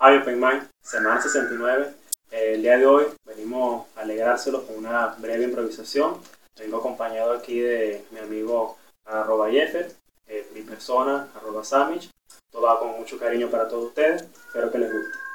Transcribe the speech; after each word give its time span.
Avio 0.00 0.20
Open 0.20 0.40
semana 0.80 1.20
69. 1.20 1.92
Eh, 2.30 2.52
el 2.54 2.62
día 2.62 2.78
de 2.78 2.86
hoy 2.86 3.06
venimos 3.24 3.88
a 3.96 4.02
alegrárselos 4.02 4.62
con 4.62 4.76
una 4.76 5.16
breve 5.18 5.42
improvisación. 5.42 6.18
Vengo 6.56 6.76
acompañado 6.76 7.32
aquí 7.32 7.58
de 7.58 8.04
mi 8.12 8.20
amigo 8.20 8.78
arroba 9.04 9.50
Jeffer, 9.50 9.92
eh, 10.28 10.48
mi 10.54 10.62
persona 10.62 11.26
arroba 11.34 11.64
Samich. 11.64 12.10
Todo 12.52 12.62
va 12.62 12.78
con 12.78 12.92
mucho 12.92 13.18
cariño 13.18 13.50
para 13.50 13.66
todos 13.66 13.86
ustedes. 13.86 14.22
Espero 14.22 14.70
que 14.70 14.78
les 14.78 14.92
guste. 14.92 15.27